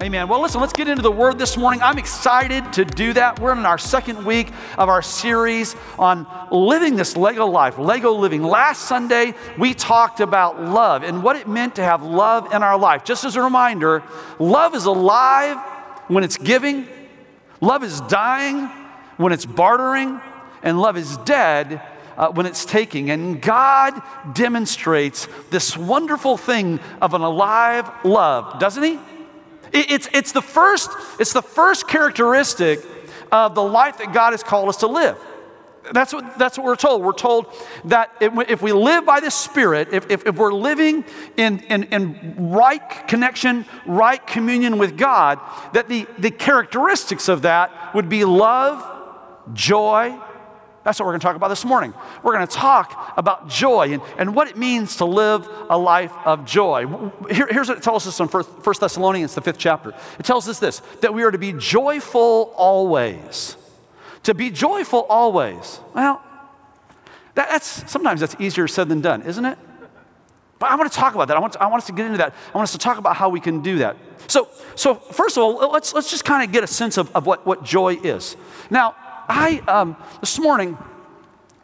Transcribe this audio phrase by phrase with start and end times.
[0.00, 0.28] Amen.
[0.28, 1.82] Well, listen, let's get into the word this morning.
[1.82, 3.40] I'm excited to do that.
[3.40, 8.44] We're in our second week of our series on living this Lego life, Lego living.
[8.44, 12.78] Last Sunday, we talked about love and what it meant to have love in our
[12.78, 13.02] life.
[13.02, 14.04] Just as a reminder,
[14.38, 15.56] love is alive
[16.06, 16.86] when it's giving,
[17.60, 18.70] love is dying
[19.16, 20.20] when it's bartering,
[20.62, 21.82] and love is dead
[22.16, 23.10] uh, when it's taking.
[23.10, 24.00] And God
[24.32, 29.00] demonstrates this wonderful thing of an alive love, doesn't He?
[29.72, 32.80] It's, it's, the first, it's the first characteristic
[33.30, 35.18] of the life that God has called us to live.
[35.92, 37.02] That's what, that's what we're told.
[37.02, 37.46] We're told
[37.86, 41.04] that if we live by the Spirit, if, if, if we're living
[41.36, 45.38] in, in, in right connection, right communion with God,
[45.72, 48.84] that the, the characteristics of that would be love,
[49.54, 50.18] joy,
[50.88, 51.92] that's what we're going to talk about this morning.
[52.22, 56.14] We're going to talk about joy and, and what it means to live a life
[56.24, 56.86] of joy.
[57.30, 58.44] Here, here's what it tells us in 1
[58.80, 59.92] Thessalonians, the fifth chapter.
[60.18, 63.58] It tells us this that we are to be joyful always.
[64.22, 65.78] To be joyful always.
[65.94, 66.22] Well,
[67.34, 69.58] that, that's sometimes that's easier said than done, isn't it?
[70.58, 71.36] But I want to talk about that.
[71.36, 72.34] I want, to, I want us to get into that.
[72.54, 73.98] I want us to talk about how we can do that.
[74.26, 77.26] So, so first of all, let's, let's just kind of get a sense of, of
[77.26, 78.38] what, what joy is.
[78.70, 78.96] Now,
[79.28, 80.78] I, um, this morning,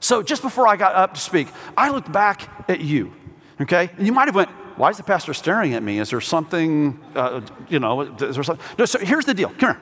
[0.01, 3.13] so just before I got up to speak, I looked back at you,
[3.61, 3.91] okay?
[3.97, 5.99] And you might have went, why is the pastor staring at me?
[5.99, 8.65] Is there something, uh, you know, is there something?
[8.79, 9.49] No, so here's the deal.
[9.51, 9.81] Come here.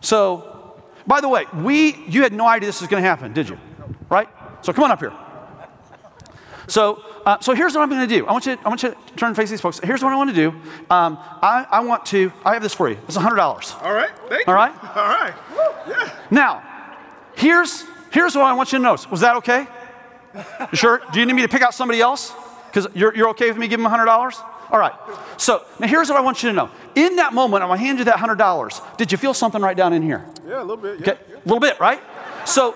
[0.00, 3.48] So, by the way, we, you had no idea this was going to happen, did
[3.48, 3.58] you?
[4.08, 4.28] Right?
[4.62, 5.12] So come on up here.
[6.72, 8.26] So, uh, so here's what I'm going to do.
[8.26, 9.78] I want you, I want you to turn and face these folks.
[9.84, 10.48] Here's what I want to do.
[10.88, 12.32] Um, I, I want to.
[12.46, 12.96] I have this for you.
[13.06, 13.74] It's hundred dollars.
[13.82, 14.08] All right.
[14.30, 14.72] Thank All right.
[14.96, 15.34] All right.
[15.86, 16.10] Yeah.
[16.30, 16.62] Now,
[17.36, 19.06] here's here's what I want you to notice.
[19.10, 19.66] Was that okay?
[20.34, 21.02] You sure?
[21.12, 22.32] Do you need me to pick out somebody else?
[22.68, 24.40] Because you're, you're okay with me giving them hundred dollars?
[24.70, 24.94] All right.
[25.36, 26.70] So now here's what I want you to know.
[26.94, 28.80] In that moment, I'm gonna hand you that hundred dollars.
[28.96, 30.24] Did you feel something right down in here?
[30.48, 31.00] Yeah, a little bit.
[31.00, 32.00] Yeah, okay, a little bit, right?
[32.46, 32.74] So,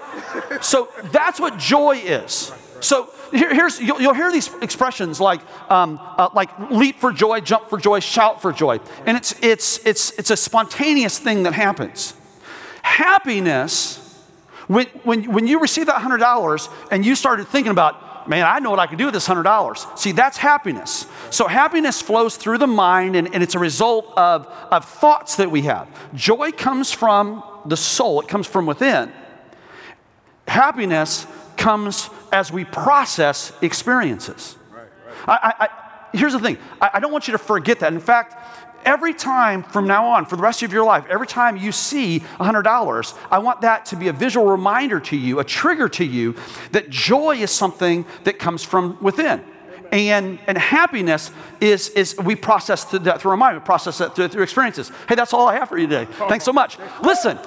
[0.60, 2.52] so that's what joy is.
[2.80, 7.40] So here, here's you'll, you'll, hear these expressions like um, uh, like leap for joy,
[7.40, 11.52] jump for joy, shout for joy, and it's it's it's it's a spontaneous thing that
[11.52, 12.14] happens.
[12.82, 14.16] Happiness,
[14.68, 18.58] when when when you receive that hundred dollars and you started thinking about, man, I
[18.58, 19.86] know what I can do with this hundred dollars.
[19.96, 21.06] See, that's happiness.
[21.30, 25.50] So happiness flows through the mind, and, and it's a result of of thoughts that
[25.50, 25.88] we have.
[26.14, 29.12] Joy comes from the soul; it comes from within.
[30.46, 31.26] Happiness
[31.56, 34.58] comes as we process experiences.
[34.70, 34.82] Right,
[35.26, 35.40] right.
[35.42, 35.68] I, I,
[36.12, 37.94] here's the thing I, I don't want you to forget that.
[37.94, 38.36] In fact,
[38.84, 42.20] every time from now on, for the rest of your life, every time you see
[42.38, 46.36] $100, I want that to be a visual reminder to you, a trigger to you,
[46.72, 49.42] that joy is something that comes from within.
[49.90, 51.30] And, and happiness
[51.62, 54.92] is, is we process that through our mind, we process that through, through experiences.
[55.08, 56.06] Hey, that's all I have for you today.
[56.28, 56.76] Thanks so much.
[57.02, 57.38] Listen,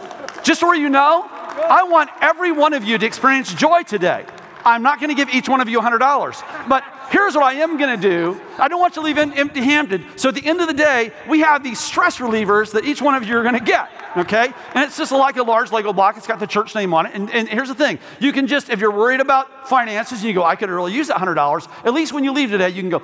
[0.44, 4.26] just so you know, I want every one of you to experience joy today.
[4.66, 6.68] I'm not going to give each one of you $100.
[6.68, 9.62] But here's what I am going to do I don't want you to leave empty
[9.62, 10.04] handed.
[10.16, 13.16] So at the end of the day, we have these stress relievers that each one
[13.16, 14.54] of you are going to get, okay?
[14.74, 16.18] And it's just like a large Lego block.
[16.18, 17.14] It's got the church name on it.
[17.14, 20.34] And, and here's the thing you can just, if you're worried about finances and you
[20.34, 22.90] go, I could really use that $100, at least when you leave today, you can
[22.90, 23.02] go,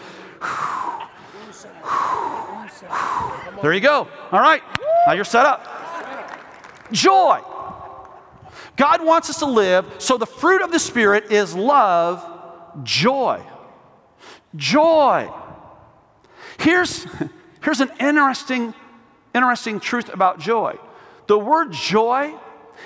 [3.62, 4.08] there you go.
[4.32, 4.62] All right,
[5.08, 5.72] now you're set up.
[6.92, 7.42] Joy.
[8.78, 12.24] God wants us to live, so the fruit of the Spirit is love,
[12.84, 13.42] joy.
[14.56, 15.32] Joy.
[16.60, 17.06] Here's,
[17.64, 18.74] here's an interesting,
[19.34, 20.78] interesting truth about joy.
[21.28, 22.34] The word joy,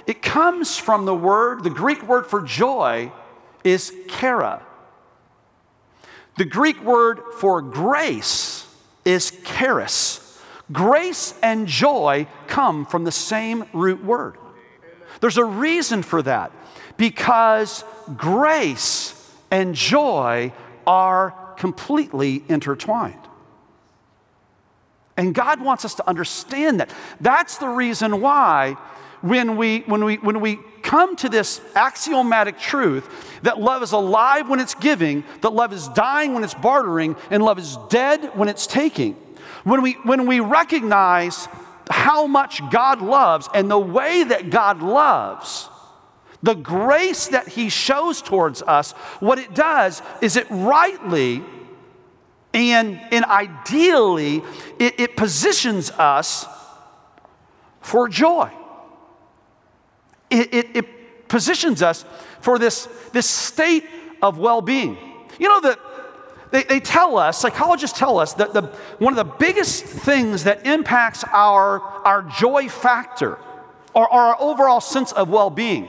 [0.05, 3.11] it comes from the word, the Greek word for joy
[3.63, 4.65] is chara.
[6.37, 8.65] The Greek word for grace
[9.03, 10.25] is charis.
[10.71, 14.37] Grace and joy come from the same root word.
[15.21, 16.51] There's a reason for that
[16.97, 17.83] because
[18.15, 19.15] grace
[19.51, 20.53] and joy
[20.85, 23.15] are completely intertwined.
[25.17, 26.93] And God wants us to understand that.
[27.19, 28.77] That's the reason why
[29.21, 34.49] when we, when we, when we come to this axiomatic truth that love is alive
[34.49, 38.47] when it's giving, that love is dying when it's bartering, and love is dead when
[38.47, 39.13] it's taking,
[39.65, 41.47] when we, when we recognize
[41.89, 45.69] how much God loves and the way that God loves,
[46.43, 51.43] the grace that He shows towards us, what it does is it rightly
[52.53, 54.41] and, and ideally,
[54.79, 56.47] it, it positions us
[57.81, 58.51] for joy.
[60.29, 62.05] It, it, it positions us
[62.41, 63.85] for this, this state
[64.21, 64.97] of well being.
[65.39, 65.79] You know, that
[66.51, 68.63] they, they tell us, psychologists tell us, that the,
[68.97, 73.37] one of the biggest things that impacts our, our joy factor
[73.93, 75.87] or, our overall sense of well being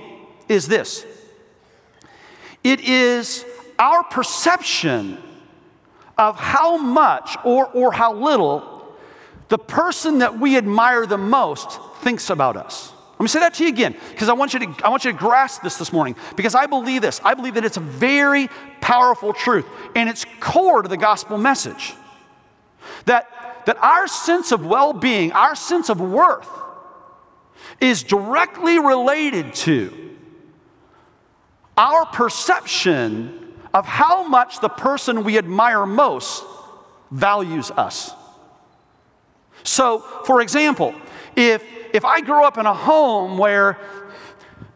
[0.49, 1.07] is this
[2.63, 3.45] it is
[3.79, 5.17] our perception
[6.19, 8.95] of how much or, or how little
[9.49, 12.93] the person that we admire the most thinks about us.
[13.21, 15.13] Let me say that to you again, because I want you to I want you
[15.13, 16.17] to grasp this this morning.
[16.37, 17.21] Because I believe this.
[17.23, 18.49] I believe that it's a very
[18.81, 21.93] powerful truth, and it's core to the gospel message.
[23.05, 23.29] That
[23.67, 26.49] that our sense of well-being, our sense of worth,
[27.79, 30.17] is directly related to
[31.77, 36.43] our perception of how much the person we admire most
[37.11, 38.15] values us.
[39.63, 40.95] So, for example,
[41.37, 43.79] if if I grow up in a home where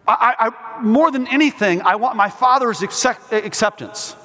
[0.06, 4.16] I, I, more than anything, I want my father's accept, acceptance.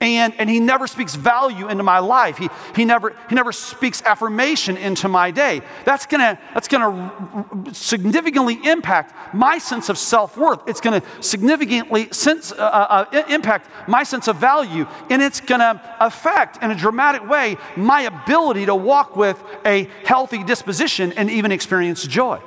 [0.00, 2.38] And, and he never speaks value into my life.
[2.38, 5.60] He, he, never, he never speaks affirmation into my day.
[5.84, 10.60] That's gonna, that's gonna significantly impact my sense of self worth.
[10.66, 14.86] It's gonna significantly sense, uh, uh, uh impact my sense of value.
[15.10, 20.42] And it's gonna affect, in a dramatic way, my ability to walk with a healthy
[20.42, 22.40] disposition and even experience joy.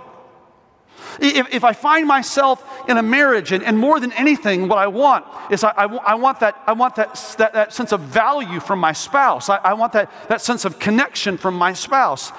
[1.19, 4.87] If, if I find myself in a marriage, and, and more than anything, what I
[4.87, 8.59] want is I, I, I want, that, I want that, that, that, sense of value
[8.59, 9.49] from my spouse.
[9.49, 12.31] I, I want that, that sense of connection from my spouse.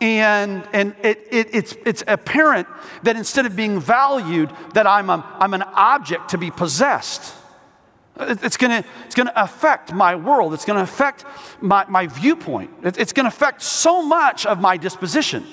[0.00, 2.66] And, and it, it, it's, it's apparent
[3.02, 7.34] that instead of being valued, that I'm, a, I'm an object to be possessed.
[8.18, 10.52] It's going to it's gonna affect my world.
[10.52, 11.24] It's going to affect
[11.60, 12.70] my, my viewpoint.
[12.82, 15.46] It's going to affect so much of my disposition.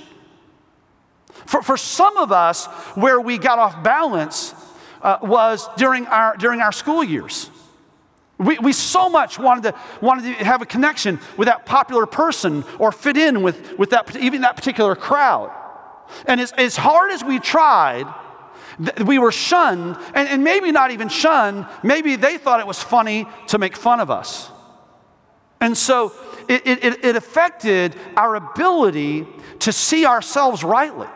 [1.47, 2.65] For, for some of us,
[2.95, 4.53] where we got off balance
[5.01, 7.49] uh, was during our, during our school years.
[8.38, 12.63] We, we so much wanted to, wanted to have a connection with that popular person
[12.77, 15.51] or fit in with, with that, even that particular crowd.
[16.25, 18.05] And as, as hard as we tried,
[19.05, 23.25] we were shunned, and, and maybe not even shunned, maybe they thought it was funny
[23.47, 24.51] to make fun of us.
[25.59, 26.13] And so
[26.47, 29.25] it, it, it affected our ability
[29.59, 31.07] to see ourselves rightly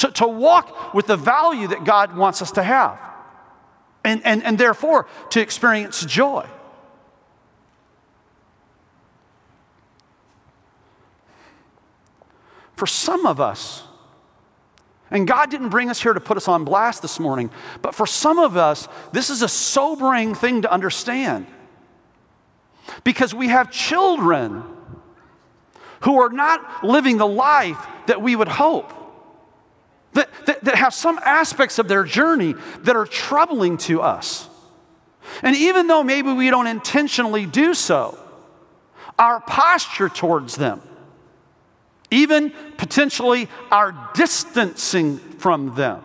[0.00, 2.98] to, to walk with the value that God wants us to have,
[4.02, 6.46] and, and, and therefore to experience joy.
[12.72, 13.82] For some of us,
[15.10, 17.50] and God didn't bring us here to put us on blast this morning,
[17.82, 21.46] but for some of us, this is a sobering thing to understand.
[23.04, 24.62] Because we have children
[26.04, 28.94] who are not living the life that we would hope
[30.12, 34.48] that, that, that have some aspects of their journey that are troubling to us.
[35.42, 38.18] And even though maybe we don't intentionally do so,
[39.18, 40.82] our posture towards them,
[42.10, 46.02] even potentially our distancing from them,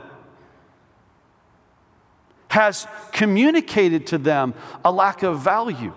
[2.49, 4.53] has communicated to them
[4.83, 5.93] a lack of value.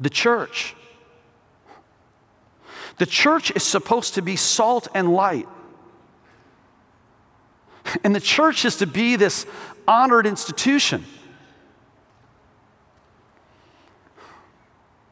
[0.00, 0.74] The church
[2.98, 5.48] the church is supposed to be salt and light.
[8.02, 9.46] And the church is to be this
[9.86, 11.04] honored institution.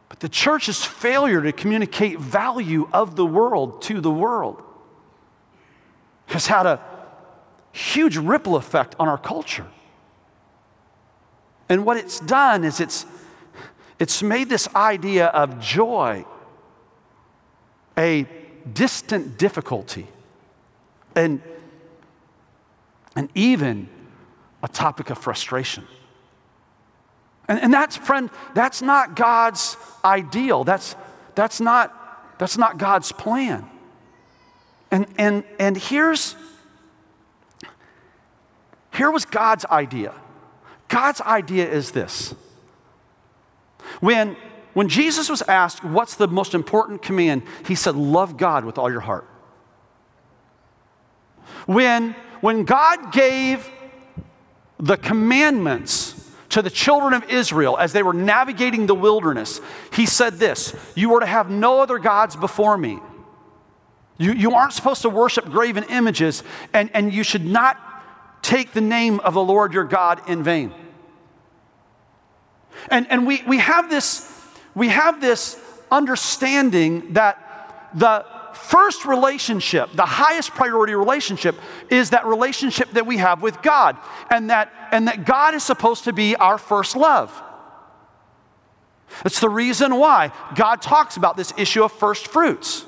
[0.08, 4.62] But the church's failure to communicate value of the world to the world
[6.26, 6.80] has had a
[7.72, 9.66] huge ripple effect on our culture.
[11.68, 13.04] And what it's done is it's,
[13.98, 16.24] it's made this idea of joy
[17.96, 18.26] a
[18.72, 20.06] distant difficulty
[21.14, 21.40] and,
[23.14, 23.88] and even
[24.62, 25.86] a topic of frustration.
[27.48, 30.64] And, and that's, friend, that's not God's ideal.
[30.64, 30.96] That's,
[31.34, 33.68] that's, not, that's not God's plan.
[34.90, 36.36] And, and, and here's,
[38.94, 40.14] here was God's idea.
[40.88, 42.34] God's idea is this.
[44.00, 44.36] When
[44.74, 47.42] when Jesus was asked, What's the most important command?
[47.66, 49.26] He said, Love God with all your heart.
[51.66, 53.70] When, when God gave
[54.78, 59.60] the commandments to the children of Israel as they were navigating the wilderness,
[59.92, 62.98] He said this You are to have no other gods before me.
[64.18, 67.80] You, you aren't supposed to worship graven images, and, and you should not
[68.42, 70.72] take the name of the Lord your God in vain.
[72.90, 74.33] And, and we, we have this
[74.74, 75.58] we have this
[75.90, 81.56] understanding that the first relationship, the highest priority relationship,
[81.90, 83.96] is that relationship that we have with God,
[84.30, 87.42] and that, and that God is supposed to be our first love.
[89.24, 92.84] It's the reason why God talks about this issue of first fruits.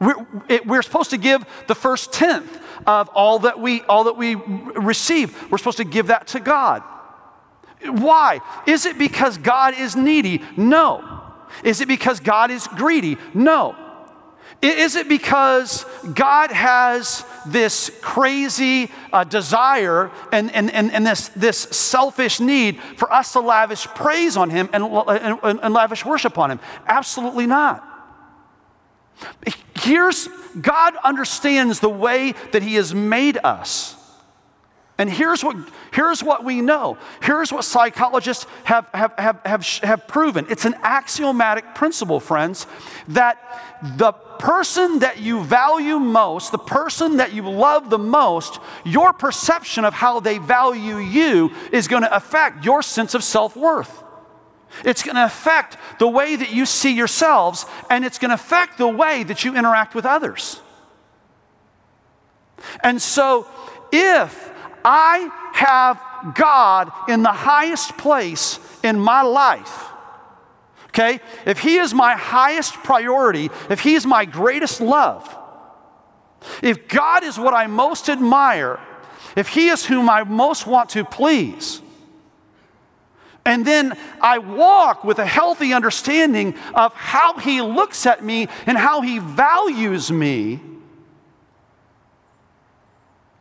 [0.00, 4.16] We're, it, we're, supposed to give the first tenth of all that we all that
[4.16, 5.50] we receive.
[5.50, 6.82] We're supposed to give that to God.
[7.84, 8.40] Why?
[8.66, 10.42] Is it because God is needy?
[10.56, 11.22] No.
[11.62, 13.16] Is it because God is greedy?
[13.32, 13.76] No.
[14.62, 21.58] Is it because God has this crazy uh, desire and, and, and, and, this, this
[21.58, 26.50] selfish need for us to lavish praise on Him and, and, and lavish worship on
[26.50, 26.60] Him?
[26.86, 27.86] Absolutely not.
[29.78, 30.28] Here's
[30.60, 33.96] God understands the way that He has made us.
[34.96, 35.56] And here's what,
[35.92, 36.98] here's what we know.
[37.20, 40.46] Here's what psychologists have, have, have, have, have proven.
[40.48, 42.68] It's an axiomatic principle, friends,
[43.08, 43.38] that
[43.96, 49.84] the person that you value most, the person that you love the most, your perception
[49.84, 54.04] of how they value you is going to affect your sense of self worth.
[54.84, 58.78] It's going to affect the way that you see yourselves, and it's going to affect
[58.78, 60.60] the way that you interact with others.
[62.82, 63.46] And so,
[63.92, 64.43] if
[64.84, 69.86] I have God in the highest place in my life,
[70.88, 75.34] okay, if He is my highest priority, if He is my greatest love,
[76.62, 78.78] if God is what I most admire,
[79.36, 81.80] if He is whom I most want to please,
[83.46, 88.76] and then I walk with a healthy understanding of how He looks at me and
[88.76, 90.60] how He values me.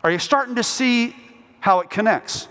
[0.03, 1.15] Are you starting to see
[1.63, 2.49] how it connects?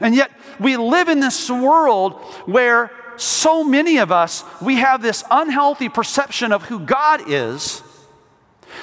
[0.00, 2.14] And yet, we live in this world
[2.46, 7.82] where so many of us, we have this unhealthy perception of who God is.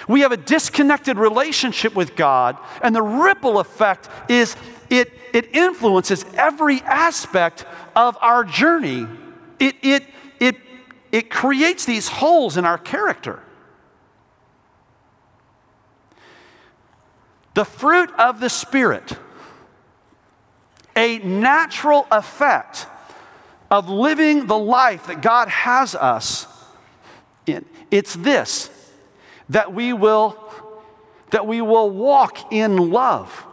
[0.07, 4.55] We have a disconnected relationship with God, and the ripple effect is
[4.91, 7.65] it, it influences every aspect
[7.95, 9.07] of our journey.
[9.59, 10.03] It, it,
[10.39, 10.57] it,
[11.11, 13.41] it creates these holes in our character.
[17.59, 19.17] The fruit of the Spirit,
[20.95, 22.87] a natural effect
[23.69, 26.47] of living the life that God has us
[27.45, 27.65] in.
[27.91, 28.69] It's this
[29.49, 30.41] that we will
[31.31, 33.45] that we will walk in love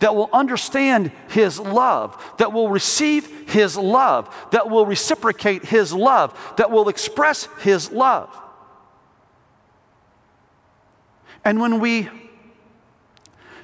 [0.00, 6.38] that will understand His love, that will receive His love, that will reciprocate His love,
[6.58, 8.28] that will express His love.
[11.42, 12.10] And when we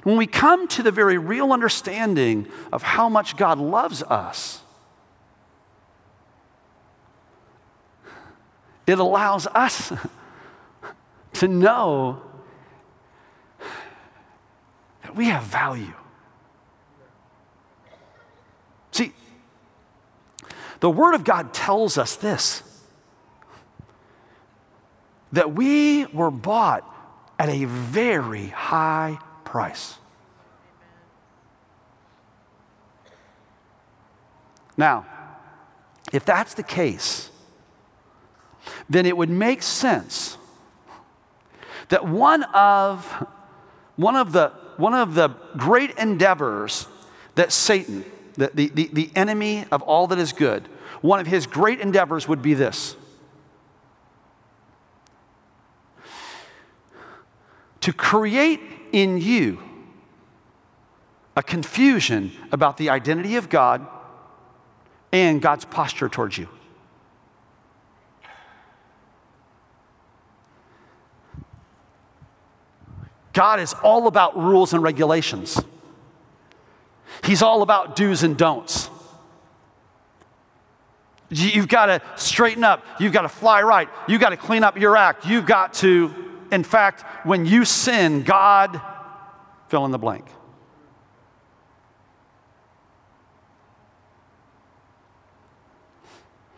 [0.03, 4.61] when we come to the very real understanding of how much God loves us,
[8.87, 9.93] it allows us
[11.33, 12.21] to know
[15.03, 15.93] that we have value.
[18.91, 19.13] See,
[20.79, 22.63] the Word of God tells us this
[25.33, 26.83] that we were bought
[27.39, 29.17] at a very high
[29.51, 29.97] price.
[34.77, 35.05] Now,
[36.13, 37.29] if that's the case,
[38.89, 40.37] then it would make sense
[41.89, 43.05] that one of,
[43.97, 45.27] one of, the, one of the
[45.57, 46.87] great endeavors
[47.35, 48.05] that Satan,
[48.35, 50.69] the, the, the, the enemy of all that is good,
[51.01, 52.95] one of his great endeavors would be this
[57.81, 58.61] to create
[58.91, 59.61] in you
[61.35, 63.85] a confusion about the identity of God
[65.11, 66.47] and God's posture towards you.
[73.33, 75.59] God is all about rules and regulations.
[77.23, 78.89] He's all about do's and don'ts.
[81.29, 82.85] You've got to straighten up.
[82.99, 83.87] You've got to fly right.
[84.07, 85.25] You've got to clean up your act.
[85.25, 86.13] You've got to,
[86.51, 88.81] in fact, when you sin, God,
[89.69, 90.25] fill in the blank.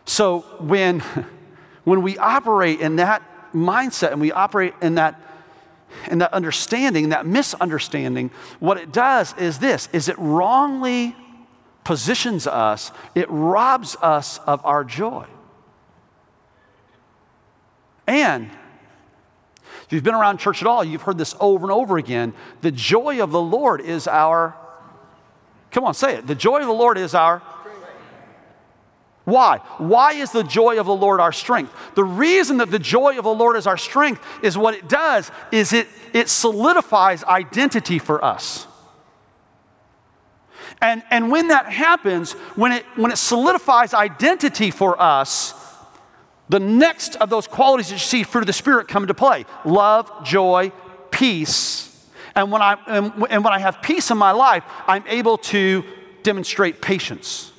[0.04, 1.00] So when,
[1.84, 3.22] when we operate in that
[3.52, 5.20] mindset and we operate in that
[6.06, 11.14] and that understanding, that misunderstanding, what it does is this is it wrongly
[11.84, 15.26] positions us, it robs us of our joy.
[18.06, 18.50] And
[19.86, 22.32] if you've been around church at all, you've heard this over and over again.
[22.62, 24.56] The joy of the Lord is our,
[25.70, 26.26] come on, say it.
[26.26, 27.42] The joy of the Lord is our,
[29.24, 29.58] Why?
[29.78, 31.72] Why is the joy of the Lord our strength?
[31.94, 35.30] The reason that the joy of the Lord is our strength is what it does
[35.50, 38.66] is it, it solidifies identity for us.
[40.80, 45.54] And, and when that happens, when it, when it solidifies identity for us,
[46.48, 49.46] the next of those qualities that you see fruit of the Spirit come into play
[49.64, 50.72] love, joy,
[51.10, 51.90] peace.
[52.36, 55.84] And when, I, and, when I have peace in my life, I'm able to
[56.24, 57.52] demonstrate patience.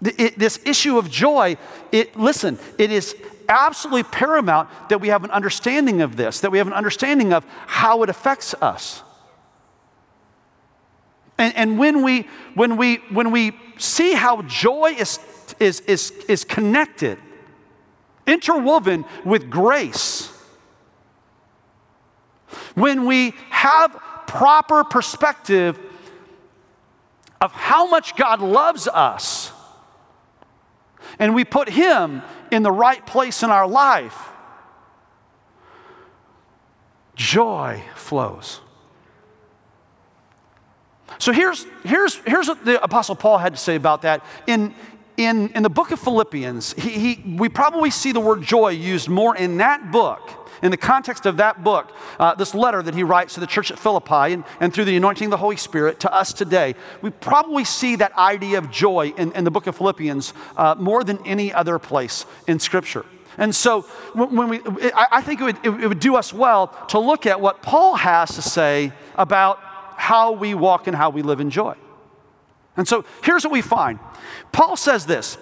[0.00, 1.56] This issue of joy,
[1.90, 3.16] it, listen, it is
[3.48, 7.44] absolutely paramount that we have an understanding of this, that we have an understanding of
[7.66, 9.02] how it affects us.
[11.38, 15.18] And, and when, we, when, we, when we see how joy is,
[15.60, 17.18] is, is, is connected,
[18.26, 20.30] interwoven with grace,
[22.74, 23.92] when we have
[24.26, 25.78] proper perspective
[27.40, 29.52] of how much God loves us,
[31.18, 34.30] and we put Him in the right place in our life,
[37.14, 38.60] joy flows.
[41.18, 44.24] So here's, here's, here's what the Apostle Paul had to say about that.
[44.46, 44.74] In,
[45.16, 49.08] in, in the book of Philippians, he, he, we probably see the word joy used
[49.08, 53.02] more in that book in the context of that book, uh, this letter that he
[53.02, 56.00] writes to the church at Philippi and, and through the anointing of the Holy Spirit
[56.00, 59.76] to us today, we probably see that idea of joy in, in the book of
[59.76, 63.04] Philippians uh, more than any other place in Scripture.
[63.36, 63.82] And so,
[64.14, 64.60] when we,
[64.94, 68.34] I think it would, it would do us well to look at what Paul has
[68.36, 69.58] to say about
[69.96, 71.74] how we walk and how we live in joy.
[72.76, 73.98] And so, here's what we find
[74.52, 75.38] Paul says this.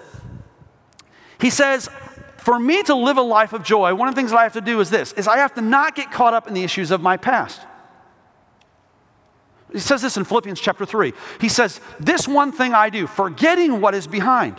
[1.39, 1.89] He says,
[2.37, 4.53] for me to live a life of joy, one of the things that I have
[4.53, 6.91] to do is this, is I have to not get caught up in the issues
[6.91, 7.61] of my past.
[9.71, 11.13] He says this in Philippians chapter 3.
[11.39, 14.57] He says, This one thing I do, forgetting what is behind.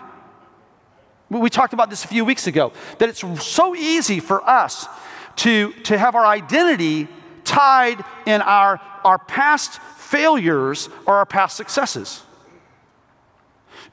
[1.28, 4.88] We talked about this a few weeks ago, that it's so easy for us
[5.36, 7.08] to, to have our identity
[7.44, 12.22] tied in our, our past failures or our past successes.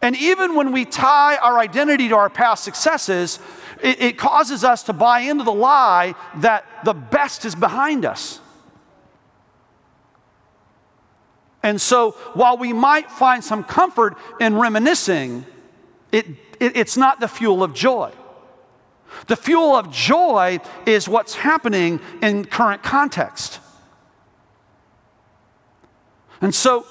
[0.02, 3.40] And even when we tie our identity to our past successes,
[3.84, 8.40] it, it causes us to buy into the lie that the best is behind us.
[11.64, 15.46] And so, while we might find some comfort in reminiscing,
[16.12, 16.26] it,
[16.60, 18.12] it, it's not the fuel of joy.
[19.28, 23.60] The fuel of joy is what's happening in current context.
[26.40, 26.88] And so,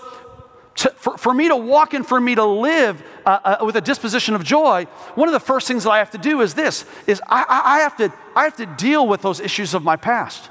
[0.80, 3.82] to, for, for me to walk and for me to live uh, uh, with a
[3.82, 6.86] disposition of joy, one of the first things that I have to do is this,
[7.06, 9.96] is I, I, I have, to, I have to deal with those issues of my
[9.96, 10.48] past.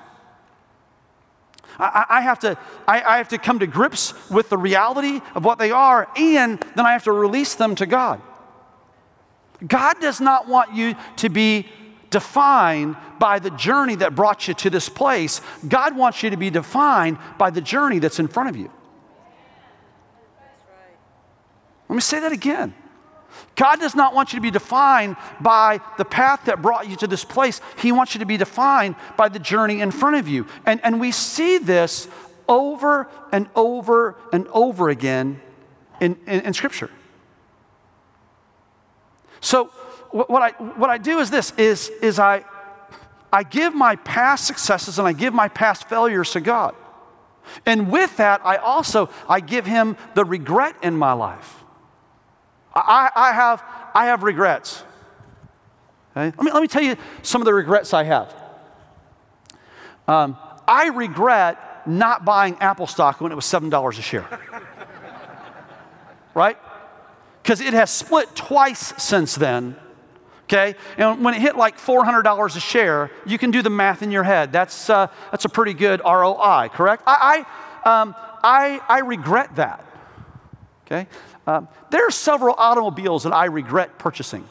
[1.80, 5.46] I, I, have to, I, I have to come to grips with the reality of
[5.46, 8.22] what they are, and then I have to release them to God.
[9.66, 11.68] God does not want you to be
[12.12, 15.42] defined by the journey that brought you to this place.
[15.68, 18.72] God wants you to be defined by the journey that's in front of you.
[21.90, 22.74] Let me say that again.
[23.56, 27.08] God does not want you to be defined by the path that brought you to
[27.08, 27.62] this place.
[27.78, 30.48] He wants you to be defined by the journey in front of you.
[30.66, 32.08] And, and we see this
[32.48, 35.42] over and over and over again
[36.00, 36.90] in, in, in Scripture.
[39.42, 39.66] So
[40.12, 42.44] what I, what I do is this, is, is I,
[43.32, 46.76] I give my past successes and I give my past failures to God.
[47.66, 51.59] And with that, I also, I give him the regret in my life.
[52.74, 53.64] I, I, have,
[53.96, 54.84] I have regrets.
[56.12, 56.36] Okay?
[56.38, 58.36] Let, me, let me tell you some of the regrets I have.
[60.08, 64.28] Um, I regret not buying Apple stock when it was $7 a share.
[66.34, 66.58] right?
[67.42, 69.76] Because it has split twice since then.
[70.44, 70.76] Okay?
[70.98, 74.24] And when it hit like $400 a share, you can do the math in your
[74.24, 74.52] head.
[74.52, 77.04] That's, uh, that's a pretty good ROI, correct?
[77.06, 77.46] I,
[77.86, 79.86] I, um, I, I regret that.
[80.92, 81.08] Okay?
[81.46, 84.48] Um, there are several automobiles that I regret purchasing.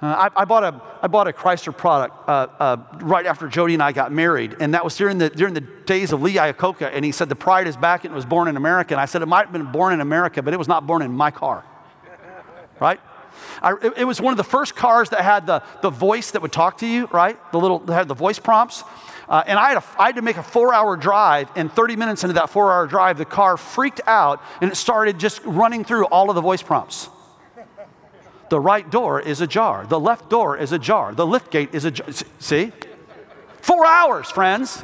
[0.00, 3.74] Uh, I, I, bought a, I bought a Chrysler product uh, uh, right after Jody
[3.74, 6.90] and I got married, and that was during the, during the days of Lee Iacocca,
[6.92, 8.94] and he said the pride is back and it was born in America.
[8.94, 11.02] And I said it might have been born in America, but it was not born
[11.02, 11.64] in my car.
[12.78, 13.00] Right?
[13.60, 16.40] I, it, it, was one of the first cars that had the, the voice that
[16.40, 17.38] would talk to you, right?
[17.52, 18.84] The little, that had the voice prompts.
[19.30, 21.94] Uh, and I had, a, I had to make a four hour drive, and 30
[21.94, 25.84] minutes into that four hour drive, the car freaked out and it started just running
[25.84, 27.08] through all of the voice prompts.
[28.48, 29.86] The right door is ajar.
[29.86, 31.14] The left door is ajar.
[31.14, 32.08] The lift gate is ajar.
[32.40, 32.72] See?
[33.62, 34.82] Four hours, friends.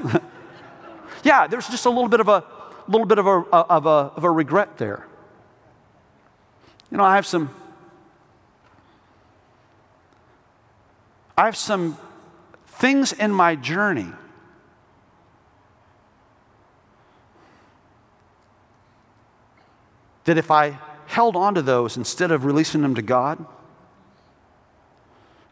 [1.24, 2.44] yeah, there's just a little bit of a
[2.86, 5.04] little bit of a, of a, of a regret there.
[6.92, 7.50] You know, I have some.
[11.36, 11.98] I have some
[12.68, 14.12] things in my journey
[20.26, 23.44] that if I held on to those instead of releasing them to God,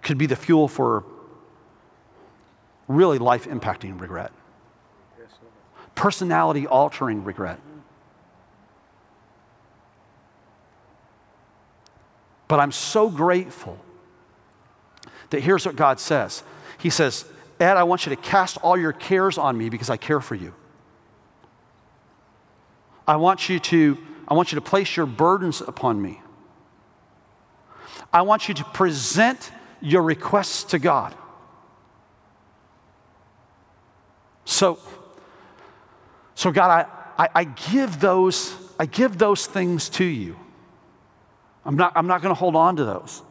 [0.03, 1.05] could be the fuel for
[2.87, 4.33] really life impacting regret,
[5.95, 7.59] personality altering regret.
[12.47, 13.79] But I'm so grateful
[15.31, 16.43] that here's what God says
[16.79, 17.25] He says,
[17.59, 20.35] Ed, I want you to cast all your cares on me because I care for
[20.35, 20.53] you.
[23.07, 26.21] I want you to, I want you to place your burdens upon me.
[28.13, 31.15] I want you to present your requests to God.
[34.45, 34.79] So,
[36.35, 36.87] so God,
[37.19, 40.37] I, I, I give those, I give those things to you.
[41.65, 43.23] I'm not, I'm not going to hold on to those.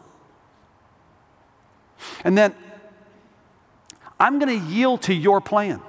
[2.23, 2.53] And then
[4.19, 5.81] I'm going to yield to your plan.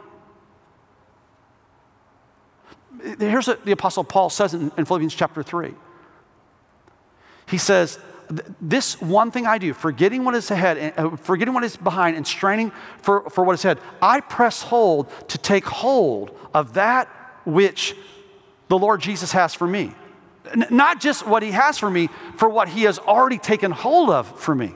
[3.19, 5.75] Here's what the Apostle Paul says in, in Philippians chapter 3.
[7.47, 7.99] He says,
[8.61, 12.27] This one thing I do, forgetting what is ahead, uh, forgetting what is behind, and
[12.27, 17.09] straining for, for what is ahead, I press hold to take hold of that
[17.45, 17.95] which
[18.69, 19.95] the Lord Jesus has for me.
[20.51, 24.09] N- not just what he has for me, for what he has already taken hold
[24.09, 24.75] of for me.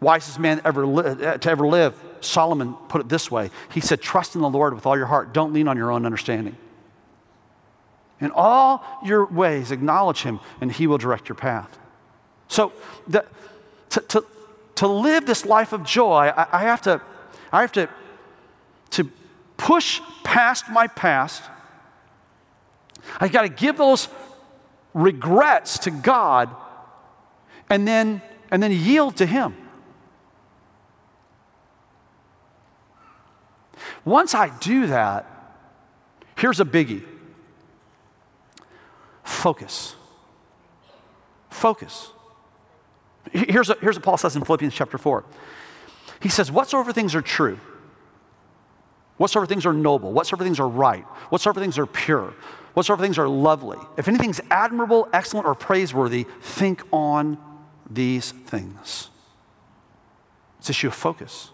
[0.00, 3.50] Wisest man ever li- uh, to ever live, Solomon put it this way.
[3.72, 5.32] He said, Trust in the Lord with all your heart.
[5.32, 6.56] Don't lean on your own understanding.
[8.20, 11.78] In all your ways, acknowledge him, and he will direct your path.
[12.48, 12.72] So,
[13.06, 13.24] the,
[13.90, 14.24] to, to,
[14.76, 17.00] to live this life of joy, I, I have, to,
[17.52, 17.88] I have to,
[18.90, 19.10] to
[19.56, 21.42] push past my past.
[23.20, 24.08] I got to give those
[24.94, 26.54] regrets to God
[27.70, 29.54] and then, and then yield to him.
[34.04, 35.26] Once I do that,
[36.36, 37.04] here's a biggie
[39.22, 39.94] focus.
[41.50, 42.10] Focus.
[43.32, 45.24] Here's, a, here's what Paul says in Philippians chapter 4.
[46.20, 47.58] He says, Whatsoever things are true,
[49.16, 52.34] whatsoever things are noble, whatsoever things are right, whatsoever things are pure,
[52.74, 57.38] whatsoever things are lovely, if anything's admirable, excellent, or praiseworthy, think on
[57.88, 59.10] these things.
[60.58, 61.50] It's issue of focus.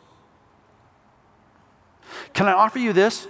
[2.32, 3.26] Can I offer you this?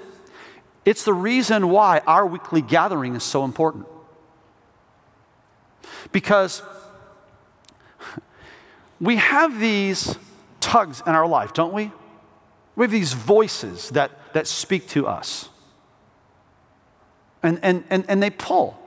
[0.85, 3.87] It's the reason why our weekly gathering is so important.
[6.13, 6.63] Because
[9.01, 10.17] we have these
[10.61, 11.91] tugs in our life, don't we?
[12.77, 15.49] We have these voices that, that speak to us.
[17.43, 18.79] And, and, and, and they pull.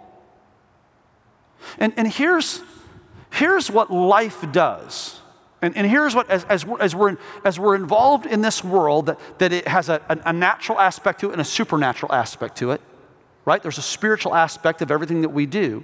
[1.79, 2.61] And, and here's,
[3.31, 5.21] here's what life does
[5.61, 9.07] and, and here's what, as, as, we're, as, we're, as we're involved in this world,
[9.07, 12.71] that, that it has a, a, natural aspect to it and a supernatural aspect to
[12.71, 12.81] it,
[13.43, 13.61] right?
[13.63, 15.83] There's a spiritual aspect of everything that we do.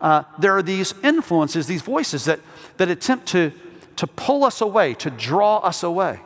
[0.00, 2.40] Uh, there are these influences, these voices that,
[2.78, 3.52] that attempt to,
[3.96, 6.20] to pull us away, to draw us away.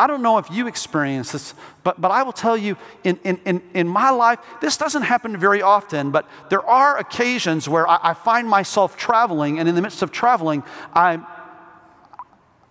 [0.00, 1.52] I don't know if you experience this,
[1.84, 5.36] but, but I will tell you in, in, in, in my life, this doesn't happen
[5.36, 9.82] very often, but there are occasions where I, I find myself traveling, and in the
[9.82, 10.62] midst of traveling,
[10.94, 11.20] I,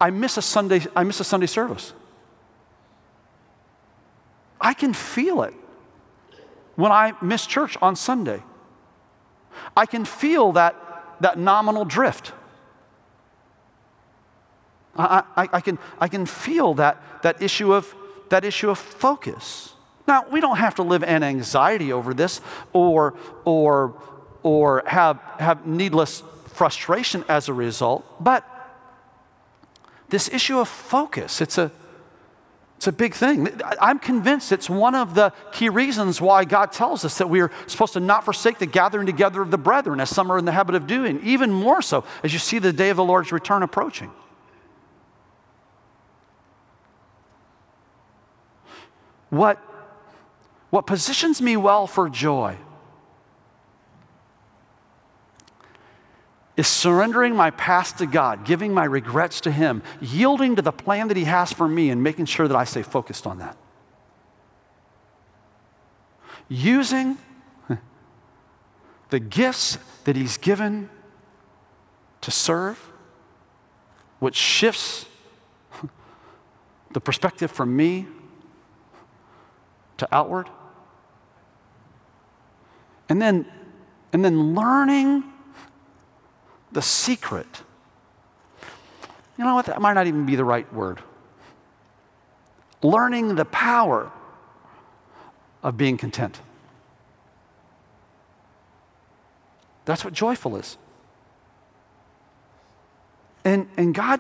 [0.02, 1.94] I, miss a Sunday, I miss a Sunday service.
[4.60, 5.54] I can feel it
[6.78, 8.42] when I miss church on Sunday.
[9.78, 10.76] I can feel that,
[11.20, 12.34] that nominal drift.
[15.00, 17.96] I, I, I, can, I can feel that, that, issue of,
[18.30, 19.74] that issue of focus.
[20.08, 22.42] Now, we don't have to live in anxiety over this
[22.74, 24.02] or, or,
[24.44, 28.46] or have, have needless frustration as a result, but
[30.10, 31.72] this issue of focus, it's a,
[32.78, 33.50] it's a big thing.
[33.80, 37.52] I'm convinced it's one of the key reasons why God tells us that we are
[37.68, 40.52] supposed to not forsake the gathering together of the brethren, as some are in the
[40.52, 43.64] habit of doing, even more so as you see the day of the Lord's return
[43.64, 44.12] approaching.
[49.30, 49.58] What,
[50.70, 52.58] what positions me well for joy
[56.58, 61.08] is surrendering my past to God, giving my regrets to Him, yielding to the plan
[61.08, 63.56] that He has for me, and making sure that I stay focused on that.
[66.50, 67.18] Using
[69.10, 70.90] the gifts that He's given
[72.22, 72.78] to serve,
[74.20, 75.06] which shifts
[76.92, 78.06] the perspective from me
[80.00, 80.50] to outward.
[83.08, 83.46] And then,
[84.14, 85.24] and then learning
[86.72, 87.48] the secret.
[89.38, 89.66] You know what?
[89.66, 91.02] That might not even be the right word.
[92.82, 94.12] Learning the power
[95.64, 96.40] of being content.
[99.86, 100.78] That's what joyful is.
[103.44, 104.20] And, and God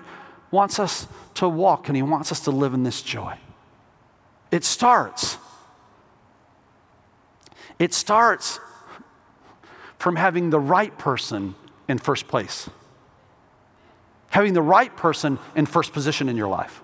[0.52, 3.38] wants us to walk and He wants us to live in this joy.
[4.52, 5.38] It starts.
[7.80, 8.60] It starts
[9.98, 11.56] from having the right person
[11.88, 12.70] in first place,
[14.30, 16.82] having the right person in first position in your life.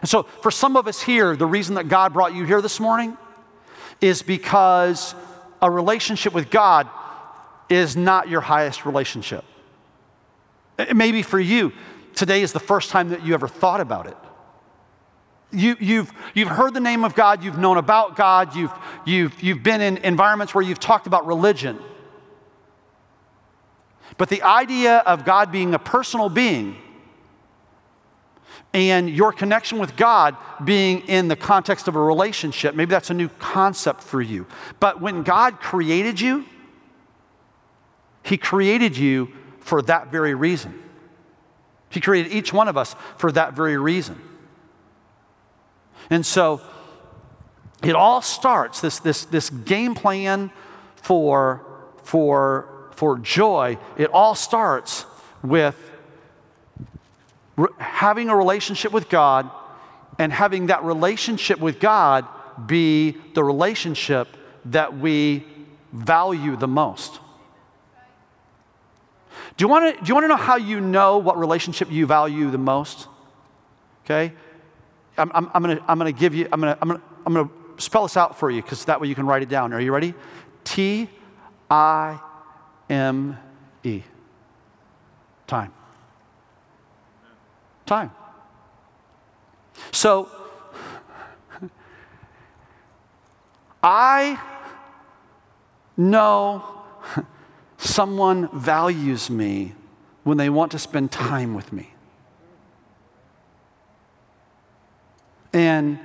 [0.00, 2.80] And so, for some of us here, the reason that God brought you here this
[2.80, 3.16] morning
[4.00, 5.14] is because
[5.60, 6.88] a relationship with God
[7.68, 9.44] is not your highest relationship.
[10.94, 11.72] Maybe for you,
[12.14, 14.16] today is the first time that you ever thought about it.
[15.52, 18.72] You, you've, you've heard the name of God, you've known about God, you've,
[19.04, 21.78] you've, you've been in environments where you've talked about religion.
[24.16, 26.76] But the idea of God being a personal being
[28.74, 33.14] and your connection with God being in the context of a relationship, maybe that's a
[33.14, 34.46] new concept for you.
[34.80, 36.46] But when God created you,
[38.22, 40.82] He created you for that very reason.
[41.90, 44.20] He created each one of us for that very reason.
[46.10, 46.60] And so
[47.82, 50.50] it all starts, this, this, this game plan
[50.96, 51.64] for,
[52.04, 55.04] for, for joy, it all starts
[55.42, 55.76] with
[57.56, 59.50] re- having a relationship with God
[60.18, 62.26] and having that relationship with God
[62.66, 64.28] be the relationship
[64.66, 65.44] that we
[65.92, 67.18] value the most.
[69.56, 72.06] Do you want to, do you want to know how you know what relationship you
[72.06, 73.08] value the most?
[74.04, 74.32] Okay?
[75.18, 77.34] I'm, I'm, I'm going to I'm gonna give you, I'm going to I'm gonna, I'm
[77.34, 79.72] gonna spell this out for you because that way you can write it down.
[79.72, 80.14] Are you ready?
[80.64, 81.08] T
[81.70, 82.18] I
[82.88, 83.36] M
[83.82, 84.02] E.
[85.46, 85.72] Time.
[87.84, 88.10] Time.
[89.90, 90.28] So,
[93.82, 94.40] I
[95.96, 96.64] know
[97.76, 99.74] someone values me
[100.22, 101.91] when they want to spend time with me.
[105.52, 105.98] And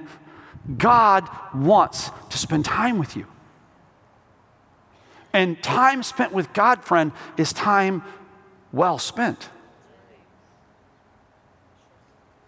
[0.78, 3.26] God wants to spend time with you.
[5.34, 8.04] And time spent with God, friend, is time
[8.72, 9.50] well spent.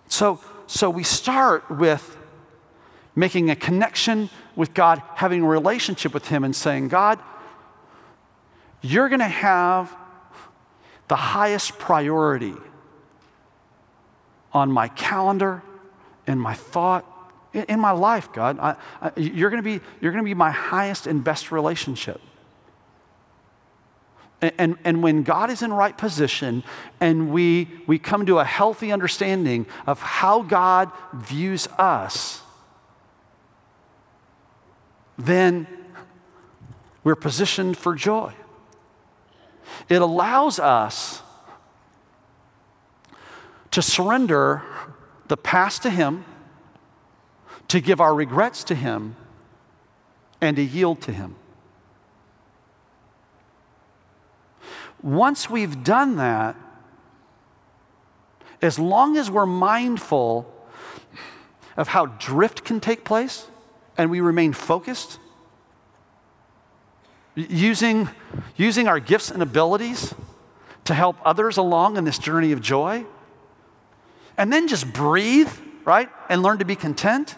[0.07, 2.17] So, so we start with
[3.15, 7.19] making a connection with God, having a relationship with Him, and saying, God,
[8.81, 9.95] you're going to have
[11.09, 12.55] the highest priority
[14.53, 15.61] on my calendar,
[16.29, 17.05] in my thought,
[17.53, 18.59] in, in my life, God.
[18.59, 22.21] I, I, you're going to be you're going to be my highest and best relationship.
[24.41, 26.63] And, and, and, when God is in right position
[27.01, 32.41] and we, we come to a healthy understanding of how God views us,
[35.17, 35.67] then
[37.03, 38.33] we're positioned for joy.
[39.89, 41.21] It allows us
[43.71, 44.63] to surrender
[45.29, 46.25] the past to Him,
[47.69, 49.15] to give our regrets to Him,
[50.41, 51.35] and to yield to Him.
[55.01, 56.55] Once we've done that,
[58.61, 60.53] as long as we're mindful
[61.77, 63.47] of how drift can take place
[63.97, 65.19] and we remain focused,
[67.35, 68.09] using,
[68.57, 70.13] using our gifts and abilities
[70.83, 73.05] to help others along in this journey of joy,
[74.39, 75.51] and then just breathe,
[75.83, 76.09] right?
[76.29, 77.35] And learn to be content.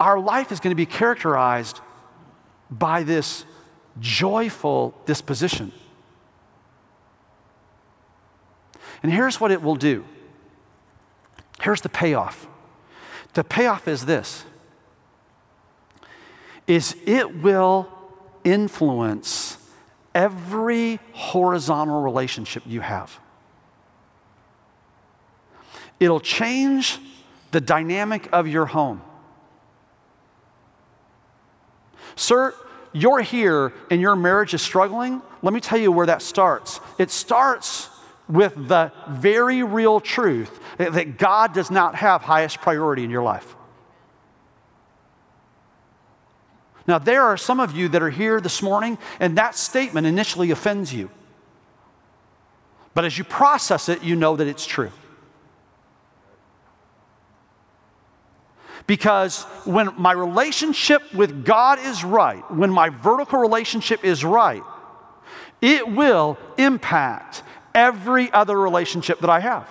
[0.00, 1.80] Our life is going to be characterized
[2.70, 3.44] by this
[4.00, 5.70] joyful disposition.
[9.02, 10.06] And here's what it will do.
[11.60, 12.48] Here's the payoff.
[13.34, 14.44] The payoff is this
[16.66, 17.88] is it will
[18.44, 19.58] influence
[20.14, 23.18] every horizontal relationship you have.
[25.98, 26.98] It'll change
[27.50, 29.02] the dynamic of your home.
[32.16, 32.54] Sir,
[32.92, 35.22] you're here and your marriage is struggling.
[35.42, 36.80] Let me tell you where that starts.
[36.98, 37.88] It starts
[38.28, 43.56] with the very real truth that God does not have highest priority in your life.
[46.90, 50.50] Now, there are some of you that are here this morning, and that statement initially
[50.50, 51.08] offends you.
[52.94, 54.90] But as you process it, you know that it's true.
[58.88, 64.64] Because when my relationship with God is right, when my vertical relationship is right,
[65.60, 69.68] it will impact every other relationship that I have.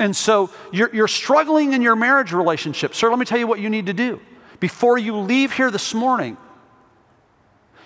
[0.00, 2.94] And so you're, you're struggling in your marriage relationship.
[2.94, 4.18] Sir, let me tell you what you need to do.
[4.58, 6.38] Before you leave here this morning,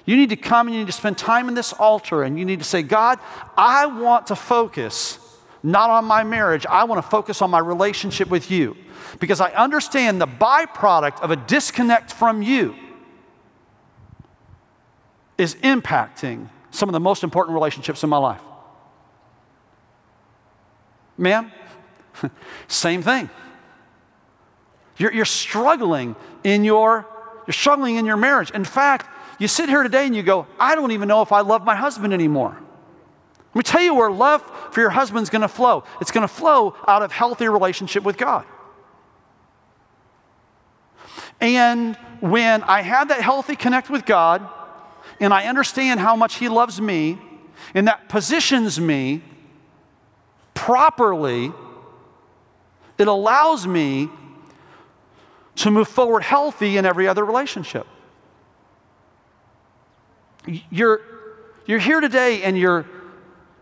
[0.07, 2.45] you need to come and you need to spend time in this altar and you
[2.45, 3.19] need to say, God,
[3.57, 5.19] I want to focus
[5.65, 8.77] not on my marriage, I want to focus on my relationship with you.
[9.19, 12.77] Because I understand the byproduct of a disconnect from you
[15.37, 18.43] is impacting some of the most important relationships in my life.
[21.17, 21.51] Man,
[22.69, 23.31] same thing.
[24.97, 27.07] You're, you're struggling in your
[27.47, 28.51] you're struggling in your marriage.
[28.53, 29.07] In fact,
[29.39, 31.77] you sit here today and you go, I don't even know if I love my
[31.77, 32.57] husband anymore.
[33.55, 35.85] Let me tell you where love for your husband's going to flow.
[36.01, 38.47] It's going to flow out of healthy relationship with God.
[41.41, 44.49] And when I have that healthy connect with God,
[45.21, 47.19] and I understand how much He loves me,
[47.75, 49.23] and that positions me
[50.55, 51.53] properly,
[52.99, 54.09] it allows me
[55.57, 57.87] to move forward healthy in every other relationship.
[60.71, 61.01] You're,
[61.67, 62.87] you're here today and you're,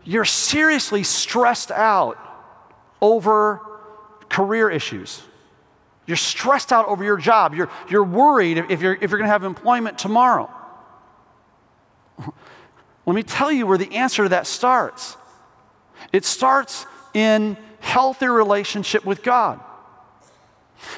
[0.03, 2.17] you're seriously stressed out
[3.01, 3.61] over
[4.29, 5.21] career issues.
[6.05, 7.53] You're stressed out over your job.
[7.53, 10.51] You're, you're worried if you're, if you're going to have employment tomorrow.
[13.05, 15.15] Let me tell you where the answer to that starts.
[16.11, 19.59] It starts in healthy relationship with God.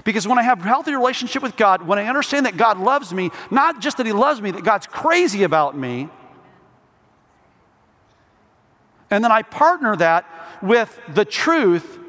[0.04, 3.14] Because when I have a healthy relationship with God, when I understand that God loves
[3.14, 6.10] me, not just that He loves me, that God's crazy about me,
[9.10, 10.26] and then I partner that
[10.62, 12.00] with the truth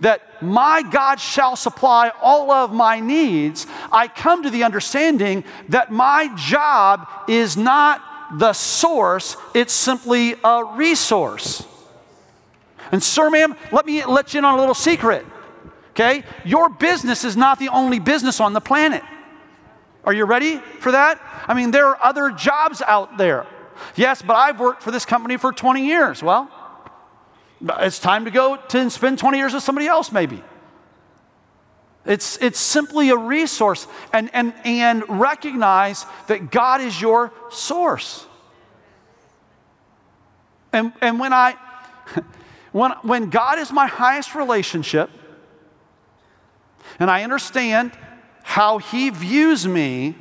[0.00, 5.90] that my God shall supply all of my needs, I come to the understanding that
[5.92, 8.02] my job is not
[8.38, 11.66] the source, it's simply a resource.
[12.92, 15.26] And, sir, ma'am, let me let you in on a little secret.
[15.90, 16.24] Okay?
[16.44, 19.02] Your business is not the only business on the planet.
[20.04, 21.20] Are you ready for that?
[21.46, 23.46] I mean, there are other jobs out there.
[23.96, 26.22] Yes, but I've worked for this company for 20 years.
[26.22, 26.50] Well,
[27.80, 30.42] it's time to go to spend 20 years with somebody else, maybe.
[32.04, 38.26] It's, it's simply a resource and, and, and recognize that God is your source.
[40.72, 41.56] And, and when I,
[42.74, 45.08] when, when God is my highest relationship,
[46.98, 47.92] and I understand
[48.42, 50.16] how He views me,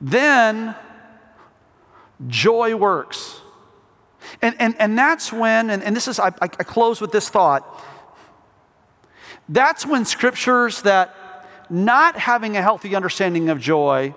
[0.00, 0.74] then
[2.28, 3.42] joy works.
[4.40, 7.84] And, and, and that's when, and, and this is, I, I close with this thought.
[9.50, 11.14] That's when scriptures that
[11.68, 14.14] not having a healthy understanding of joy,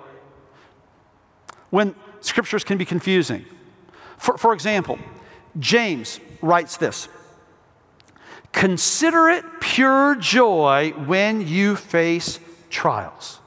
[1.71, 3.43] when scriptures can be confusing.
[4.17, 4.97] For, for example,
[5.59, 7.07] James writes this
[8.51, 13.39] Consider it pure joy when you face trials.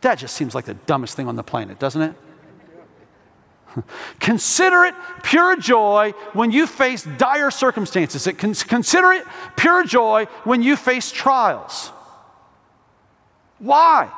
[0.00, 2.14] That just seems like the dumbest thing on the planet, doesn't it?
[4.20, 8.26] Consider it pure joy when you face dire circumstances.
[8.36, 9.24] Consider it
[9.56, 11.92] pure joy when you face trials.
[13.58, 14.10] Why?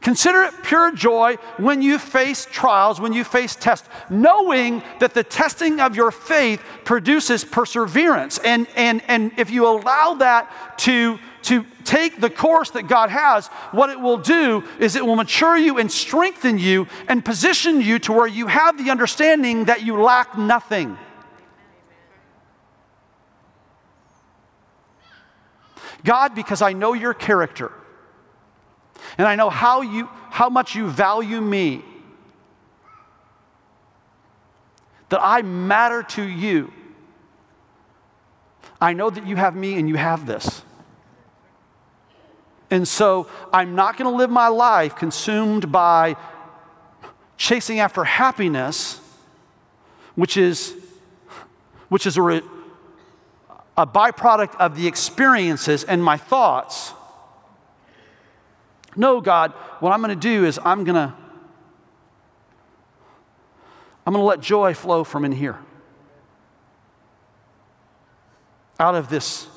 [0.00, 5.24] Consider it pure joy when you face trials, when you face tests, knowing that the
[5.24, 8.38] testing of your faith produces perseverance.
[8.38, 13.46] And, and, and if you allow that to, to take the course that God has,
[13.72, 17.98] what it will do is it will mature you and strengthen you and position you
[18.00, 20.98] to where you have the understanding that you lack nothing.
[26.04, 27.72] God, because I know your character
[29.18, 31.82] and I know how, you, how much you value me,
[35.08, 36.72] that I matter to you.
[38.80, 40.62] I know that you have me and you have this.
[42.70, 46.16] And so I'm not going to live my life consumed by
[47.36, 49.00] chasing after happiness,
[50.16, 50.74] which is,
[51.88, 52.42] which is a, re,
[53.76, 56.92] a byproduct of the experiences and my thoughts
[58.96, 61.14] no, God, what I'm going to do is I'm going to
[64.06, 65.58] I'm going to let joy flow from in here.
[68.78, 69.48] Out of this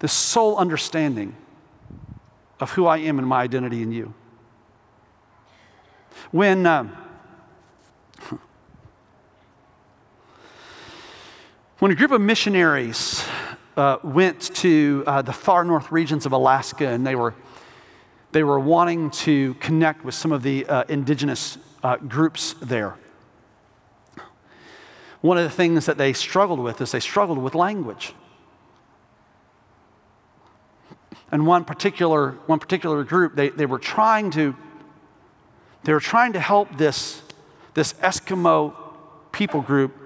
[0.00, 1.36] this soul understanding
[2.58, 4.14] of who I am and my identity in you.
[6.30, 6.96] When um,
[11.78, 13.24] When a group of missionaries
[13.76, 17.34] uh, went to uh, the far north regions of Alaska and they were,
[18.32, 22.96] they were wanting to connect with some of the uh, indigenous uh, groups there,
[25.20, 28.12] one of the things that they struggled with is they struggled with language.
[31.30, 34.54] And one particular, one particular group, they, they were trying to
[35.84, 37.22] they were trying to help this,
[37.74, 38.74] this Eskimo
[39.32, 39.96] people group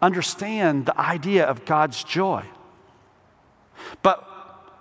[0.00, 2.44] understand the idea of God's joy.
[4.02, 4.26] But,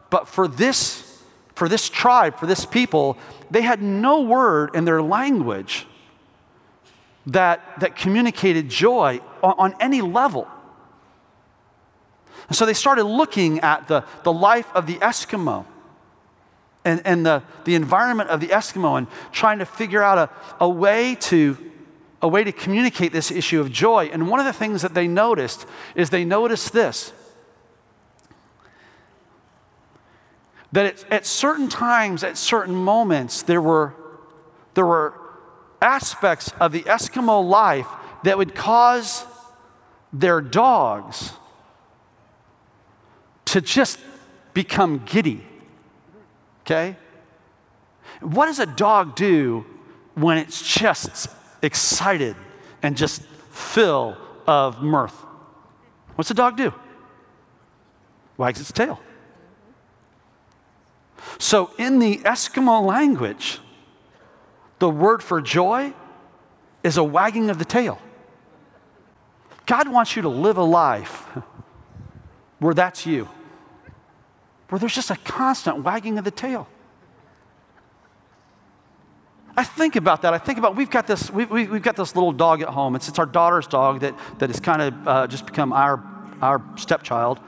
[0.09, 1.21] but for, this,
[1.55, 3.17] for this tribe, for this people,
[3.51, 5.85] they had no word in their language
[7.27, 10.47] that, that communicated joy on, on any level.
[12.47, 15.65] And so they started looking at the, the life of the Eskimo
[16.85, 20.29] and, and the, the environment of the Eskimo and trying to figure out a,
[20.63, 21.57] a way to
[22.21, 24.09] a way to communicate this issue of joy.
[24.11, 27.13] And one of the things that they noticed is they noticed this
[30.72, 33.93] that at certain times, at certain moments, there were,
[34.74, 35.13] there were
[35.82, 37.88] aspects of the Eskimo life
[38.24, 39.26] that would cause
[40.11, 41.32] their dogs
[43.45, 43.99] to just
[44.53, 45.45] become giddy.
[46.61, 46.97] Okay?
[48.22, 49.65] What does a dog do
[50.15, 51.30] when it's just
[51.61, 52.36] excited
[52.82, 55.13] and just full of mirth.
[56.15, 56.74] What's a dog do?
[58.38, 58.99] Wags its tail.
[61.39, 63.59] So, in the Eskimo language,
[64.80, 65.93] the word for joy
[66.84, 67.99] is a wagging of the tail.
[69.65, 71.26] God wants you to live a life
[72.59, 73.28] where that's you,
[74.70, 76.68] where there's just a constant wagging of the tail.
[79.57, 80.36] I think about that.
[80.36, 82.95] I think about we've got this we, we, have got this little dog at home.
[82.95, 86.03] It's, it's our daughter's dog that, that has kind of uh, just become our,
[86.43, 87.39] our stepchild.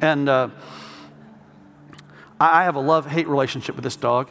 [0.00, 0.50] And uh,
[2.38, 4.28] I have a love hate relationship with this dog.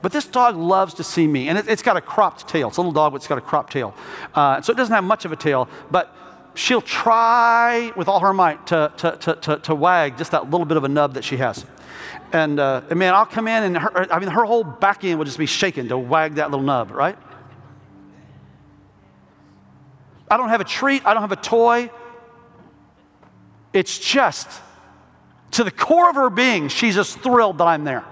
[0.00, 1.48] But this dog loves to see me.
[1.48, 2.68] And it, has got a cropped tail.
[2.68, 3.94] It's a little dog, but it's got a cropped tail.
[4.34, 5.68] Uh, so it doesn't have much of a tail.
[5.90, 6.14] But
[6.54, 10.66] she'll try with all her might to, to, to, to, to wag just that little
[10.66, 11.66] bit of a nub that she has.
[12.32, 15.18] And, uh, and man, I'll come in and her, I mean, her whole back end
[15.18, 17.18] will just be shaking to wag that little nub, right?
[20.30, 21.90] I don't have a treat, I don't have a toy.
[23.72, 24.48] It's just
[25.52, 28.04] to the core of her being, she's just thrilled that I'm there.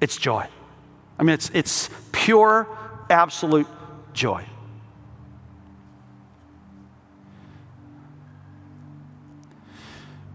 [0.00, 0.46] It's joy.
[1.18, 2.68] I mean, it's, it's pure,
[3.08, 3.66] absolute
[4.12, 4.44] joy.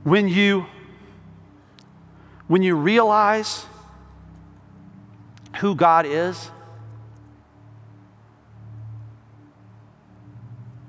[0.03, 0.65] When you,
[2.47, 3.65] when you realize
[5.57, 6.49] who God is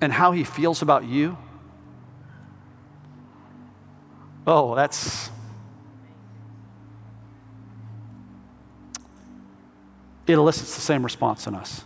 [0.01, 1.37] and how he feels about you,
[4.47, 5.31] oh, that's.
[10.27, 11.85] It elicits the same response in us.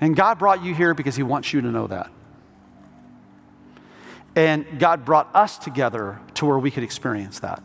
[0.00, 2.10] And God brought you here because he wants you to know that.
[4.36, 7.62] And God brought us together to where we could experience that.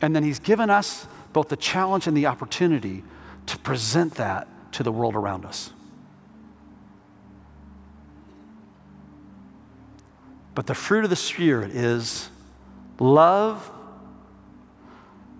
[0.00, 3.02] And then He's given us both the challenge and the opportunity
[3.50, 5.72] to present that to the world around us.
[10.54, 12.28] But the fruit of the Spirit is
[12.98, 13.70] love,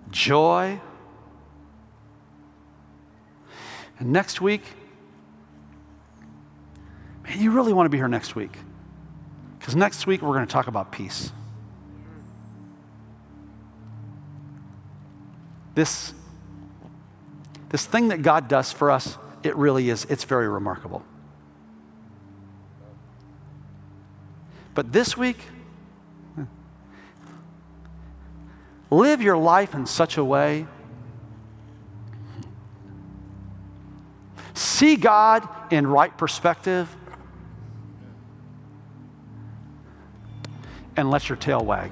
[0.09, 0.79] joy.
[3.99, 4.63] And next week,
[7.23, 8.57] Man, you really want to be here next week.
[9.59, 11.31] Because next week we're going to talk about peace.
[15.75, 16.13] This,
[17.71, 21.03] this thing that God does for us, it really is, it's very remarkable.
[24.75, 25.37] But this week,
[26.35, 26.43] hmm,
[28.89, 30.67] live your life in such a way.
[34.53, 36.93] See God in right perspective
[40.97, 41.91] and let your tail wag.